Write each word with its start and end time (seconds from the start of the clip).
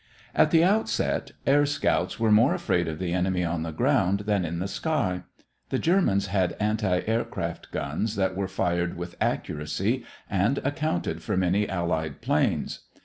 At 0.33 0.49
the 0.49 0.63
outset, 0.63 1.29
air 1.45 1.63
scouts 1.67 2.19
were 2.19 2.31
more 2.31 2.55
afraid 2.55 2.87
of 2.87 2.97
the 2.97 3.13
enemy 3.13 3.43
on 3.43 3.61
the 3.61 3.69
ground 3.71 4.21
than 4.21 4.45
in 4.45 4.57
the 4.57 4.67
sky. 4.67 5.25
The 5.69 5.77
Germans 5.77 6.25
had 6.25 6.57
anti 6.59 7.01
aircraft 7.05 7.71
guns 7.71 8.15
that 8.15 8.35
were 8.35 8.47
fired 8.47 8.97
with 8.97 9.15
accuracy 9.21 10.03
and 10.27 10.57
accounted 10.63 11.21
for 11.21 11.37
many 11.37 11.69
Allied 11.69 12.19
planes. 12.19 12.79